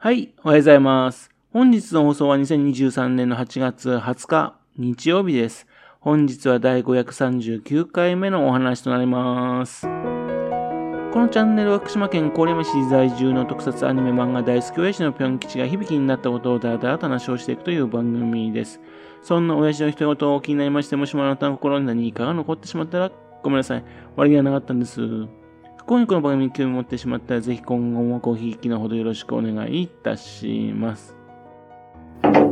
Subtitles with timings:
[0.00, 1.28] はい、おはようございます。
[1.52, 5.66] 本日の放送は2023年の8月20日、日曜日です。
[5.98, 9.82] 本日は第539回目のお話となります。
[9.82, 18.80] このチャンネルは福島県郡山市在住の特撮アニメ漫画大好き親父のぴょん吉が響きになったことをだらだらと話をしていくという番組です。
[19.24, 23.10] そんな親父の一言を気になりまして、もしもあなたの心に何かが残ってしまったら
[23.42, 23.84] ごめんなさい。
[24.14, 25.00] 悪気はなかったんです。
[25.88, 31.16] 今夜この番組に興味持ってしまったら、ぜひ今後もごひいきのほどよろしくお願いいたします。
[32.22, 32.42] 今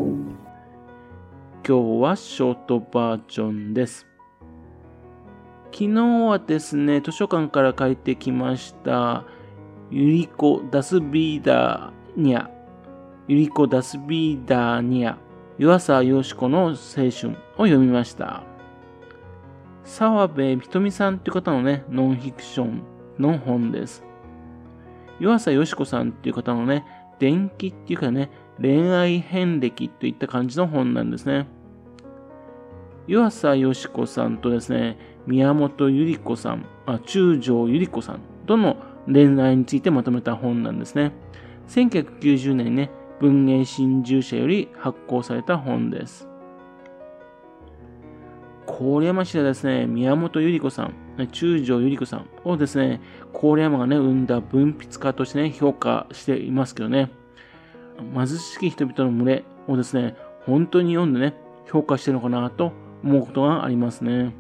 [1.63, 4.07] 日はショートバージョンです。
[5.71, 9.25] 昨日はですね、図書館から帰ってきました、
[9.91, 12.49] ユリコ・ダスビーダーニャ、
[13.29, 15.17] ユリコ・ダスビーダーニャ、
[15.59, 17.11] 湯浅よし子の青春を
[17.67, 18.45] 読みました。
[19.85, 24.05] 澤部ひとみさんっていう方のね、ノンフィクションの本です。
[25.19, 26.85] 湯浅よし子さんっていう方のね、
[27.19, 28.31] 伝記っていうかね、
[28.61, 31.47] 恋愛遍歴といった感じの本なんですね。
[33.07, 38.77] 湯浅よし子さんとですね、宮本ゆり子さん、あ中条ゆり子さんとの
[39.07, 41.13] 恋愛についてまとめた本なんですね。
[41.69, 46.29] 1990年にね、文芸新従社より発行された本です。
[48.67, 50.95] 郡山市でですね、宮本百合子さん、
[51.27, 53.01] 中条百合子さんをですね、
[53.33, 57.11] 郡山がね、生んだ文筆家としてね、評価していますけどね、
[58.15, 61.35] 貧しき人々の群れをですね、本当に読んでね、
[61.71, 62.73] 評価してるのかなと
[63.03, 64.35] 思うことがありますね。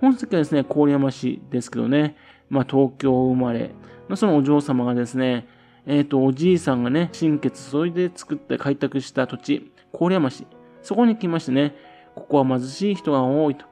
[0.00, 2.16] 本籍はですね、郡山市ですけどね、
[2.50, 3.70] まあ、東京生まれ
[4.08, 5.46] のそのお嬢様がですね、
[5.86, 10.46] えっ、ー、と、おじいさんがね、心血そいで作って開拓した土地、郡山市、
[10.82, 11.74] そこに来ましてね、
[12.14, 13.66] ここは貧しい人が多いと。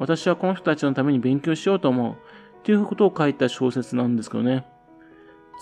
[0.00, 2.16] 私はこの人たちのために勉強しようと思う。
[2.64, 4.64] ということを書いた小説なんですけどね。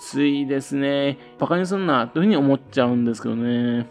[0.01, 3.87] ついですね、馬鹿にすんな、というふうに思っちゃうんですけどね。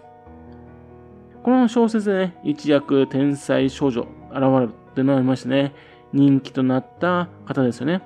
[1.43, 5.75] この小説でね、一躍天才少女現れるってなりましてね、
[6.15, 8.01] 人気となった方ですよね。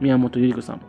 [0.00, 0.80] 宮本百合子さん。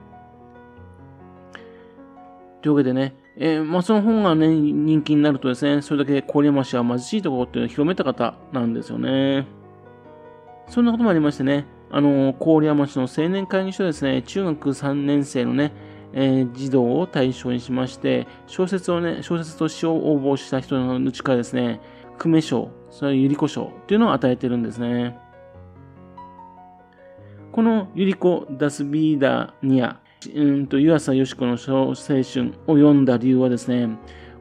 [2.61, 9.60] というわけでね、えー、まあ、その本がね、人気になるとですね、それだけ郡山市は貧しいところっていうのを広めた方なんですよね。
[10.71, 15.73] そんなこともありましてね、あの、郡山市の青年会議所ですね、中学3年生のね、
[16.13, 21.81] えー、児童を対象にしまして、小説をね、小説と詩を応募した人のうちからですね、
[22.17, 25.17] 久米賞、それはゆり子賞っていうのを与えてるんですね。
[27.51, 29.99] このゆり子ダスビーダニア
[30.33, 32.23] うんと湯浅よし子の小青春を
[32.75, 33.89] 読んだ理由はですね、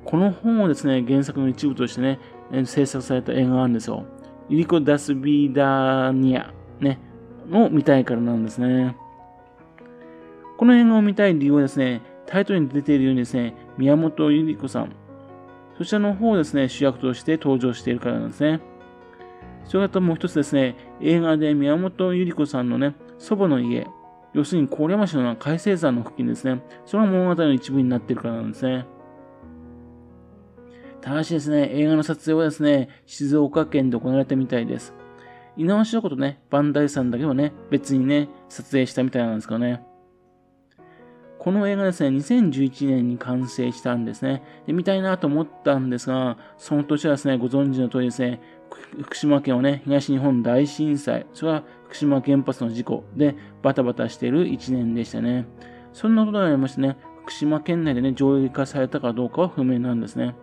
[0.05, 2.21] この本をですね、原作の一部としてね、
[2.67, 4.05] 制作された映画があるんですよ。
[4.51, 6.99] ユリコ・ダス・ビーダーニア、ね、
[7.53, 8.97] を見たいからなんですね。
[10.59, 14.93] この映画を見たい理由はですね、タイトルに出ているようにですね、宮本ゆり子さん、
[15.79, 18.61] そちらの方をですね、主役として登場しているからなんですね。
[19.65, 23.87] それともう一つですね、映画で宮本ゆり子さんのね、祖母の家、
[24.33, 26.61] 要するに郡山市の海星山の付近ですね。
[26.87, 28.85] その物語の一部になっているからなんですね。
[31.01, 34.95] ただしですね、映画の撮影はですね、静岡県で行われたみたいです。
[35.57, 39.83] 猪苗代湖とね、磐梯山だけはね、別にね、撮影したみたいなんですけどね。
[41.39, 44.43] この映画ですね、2011年に完成したんですね。
[44.67, 48.43] で見たいなと思ったんですが、その年はですね、ご存知の通りですね、
[49.01, 55.47] 福島県はね、東日本大震災、それは福島原発の事故でバタバタしている1年でしたね。
[55.95, 60.35] そんなことがありましてね、福島県内でね、上映化されたかどうかは不明なんですね。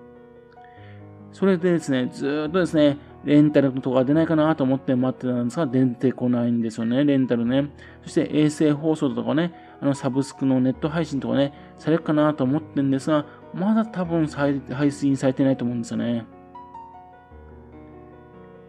[1.38, 7.70] それでですね、ずっとですね、レンタルとか出ないかなと思って待ってたんですが、出てこないんですよね、レンタルね。
[8.02, 16.26] そして衛星放送とかね、あのサブスクのネット配信とかね、されるかなと思ってんですが、まだ多分配信されてないと思うんですよね。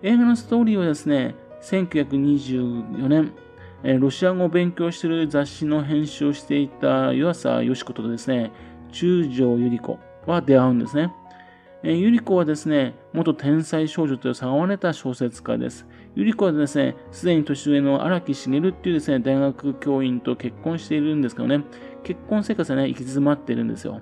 [0.02, 3.32] 映画のストーリーはですね、1924年、
[3.98, 8.52] ロシア語を勉強している雑誌の編集をしていた湯浅よし子とですね、
[8.92, 11.10] 中条ゆり子は出会うんですね。
[11.84, 15.86] ゆり子はですね、元天才少女と騒がれた小説家です。
[16.16, 21.62] ゆり子はですね、すでに年上の荒木茂っていうですね、大学教員と結婚しているんですけどね、
[22.02, 24.00] 結婚生活はね、行き詰まっているんですよ。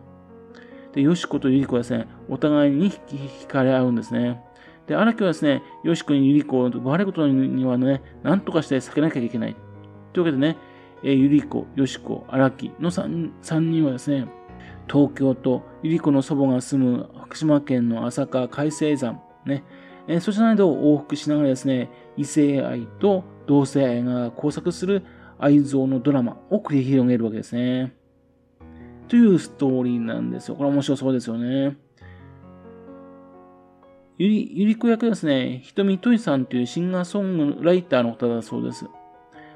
[0.95, 4.41] で、よしことゆり子はですね、お互いに惹かれ合うんですね。
[4.87, 9.57] で、荒木はですね、よしこにゆり子を悪いことにはね、なんとかして避けなきゃいけない。
[10.15, 10.57] というわけでね、
[11.03, 14.29] えー、ゆり子、よしこ、荒木の 3, 3人はですね、
[14.89, 19.65] 東京とゆり子の祖母が住む福島県の朝霞海星山、ね、
[20.09, 25.03] えー、そちらなどを往復しながらですね、異性愛と同性愛が交錯する
[25.39, 27.95] 愛憎のドラマを繰り広げるわけですね。
[29.09, 30.57] というストーリーなんですよ。
[30.57, 31.77] これ面白そうですよね。
[34.19, 38.87] ゆり、ゆり子役ですね、ひとみといさんというシンガーソングライターの方だそうです。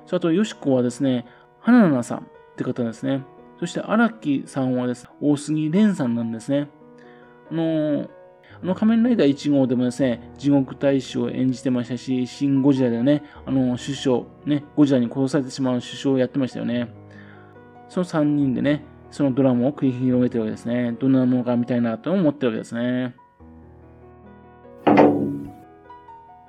[0.07, 1.25] それと、よしこはですね、
[1.61, 2.23] はななさんっ
[2.57, 3.25] て方ですね。
[3.61, 6.71] そして、荒木さんはです、大杉蓮さんなんですね。
[7.51, 8.09] あのー、
[8.63, 16.89] あの仮面ライダー1号でもですね、地獄大使を演じてましたし、シン・ゴジラでね、あの、首相、ね、ゴジラに殺されてしまう首相をやってましたよね。
[17.91, 20.97] その3人でね、そのドラマを繰り広げてるわけですね。
[20.99, 23.15] どんなものか見たいなと思ってるわけですね。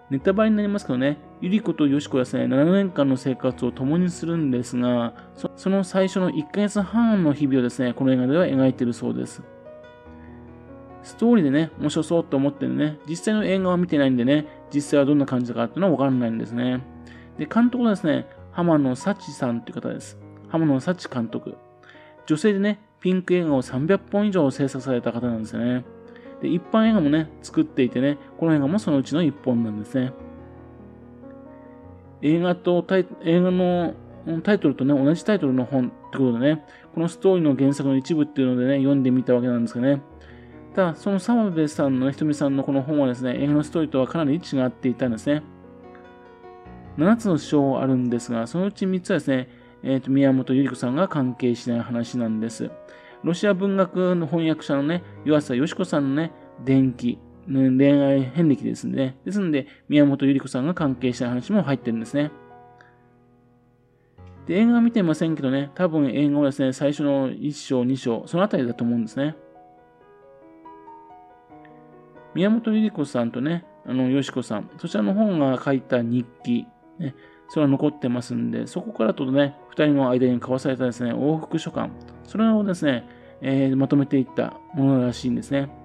[0.09, 5.15] ネタバレになりますけどね、ゆり子とよしこはですね、7年間の生活を共にするんですが、
[5.55, 9.41] その最初の1ヶ月半の日々をですね、この映画では描いているそうです。
[11.01, 16.83] ストーリーでね、面白そうと思ってね、実際の映画は見てないんでね、実際はどんな感じかっていうのはわからないんですね。
[17.39, 20.19] で、監督はですね、浜野幸さんっていう方です。
[20.49, 21.55] 浜野幸監督。
[22.27, 25.85] 女性でね、ピンク映画を300本以上制作された方なんですよね。
[26.39, 30.13] で、一般映画もね、作っていてね、この映画もそのうちの1本なんですね。
[32.21, 33.93] 映画とタイ映画の
[34.43, 40.01] タイトルとね、同じタイトルの本ってことでね、このストーリーの原作の一部っていうのでね、読んでみたわけなんですけどね。
[40.75, 45.43] ただ、その澤部さんのね、ひとみさんのこの本はですね、映画のストーリーとはかなり違っていたんですね。
[46.97, 49.49] 7つの章あるんですが、そのうち3つはですね、
[49.83, 52.69] えー、と宮本百合子さんが関係しない話なんです。
[53.23, 56.31] ロシア文学の翻訳者のね、湯浅よし子さんのね、
[56.63, 57.19] 伝記、
[57.51, 59.17] 恋愛遍歴ですね。
[59.25, 62.31] ですので、宮本百合子さんが関係した話も入ってるんですね。
[64.47, 69.35] で、映画は見てませんけどね、多分映画はですね、最初の1章、2章、そのあたりだと思うんですね。
[72.33, 76.67] 宮本百合子さんとね、あの、よしこさん、そちらの本が書いた日記、
[76.99, 77.15] ね、
[77.49, 81.89] それは残ってますんで、そこからとね、二人の間に交わされたですね、往復書簡、
[82.23, 83.07] それをですね、
[83.41, 85.80] えー、まとめていったものらしいんですね。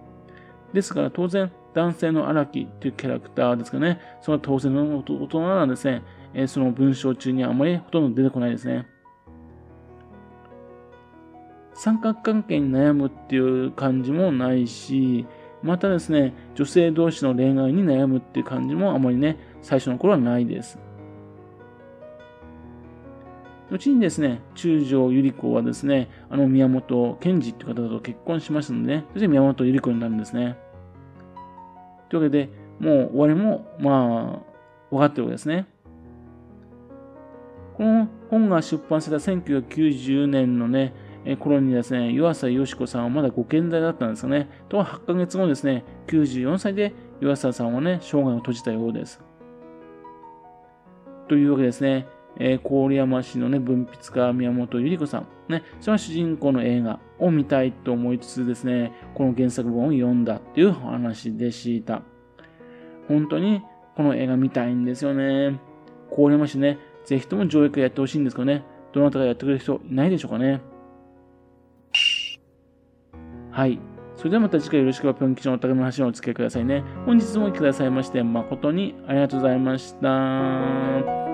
[0.72, 6.02] ですから当然、男性の荒木というキャラクターですかね、その当然の大人なんですね、
[6.34, 8.86] えー、その文章中にあまりほとんど出てこないですね。
[11.74, 15.26] 三角関係に悩むっていう感じもないし、
[15.62, 20.78] またですね、女性同士の恋愛に悩むっていう感じもあまりね、最初の頃はないです。
[23.70, 30.56] 後にですね、中条百合子はですね、あの宮本賢治っていう方と結婚しましたので、ね、そして宮本百合子になるんですね。
[32.08, 35.66] というわけで、もう終わりも、まあ、分かってるわけですね。
[37.76, 40.94] この本が出版された1990年のね、
[41.40, 44.48] 頃にですね、湯浅よし子さんはまだご健在だったんですよね。
[44.68, 49.20] とは8ヶ月後ですね、94歳で湯浅さんはね、生涯を閉じたようです。
[51.28, 52.06] というわけですね、
[52.38, 62.02] えー、郡山市のね、文筆家宮本百合子さん、ね、それは主人公の映画を見たいと思いつつですね、この原作本を読んだっていう話でした。
[63.08, 63.62] 本当に
[63.96, 65.58] この映画見たいんですよね。
[66.14, 70.60] 郡山市ね、ぜひとも上映会やってほしいんですけどね、どなたかやってくれる人いないでしょうかね。
[73.50, 73.78] はい。
[74.16, 76.82] それではまた次回よろしくはぴょん吉のお宝の話をお付けくださいね。
[77.04, 81.25] 本日もお聴きくださいまして誠にありがとうございました。